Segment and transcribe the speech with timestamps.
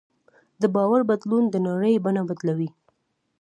[0.61, 2.69] د باور بدلون د نړۍ بڼه بدلوي.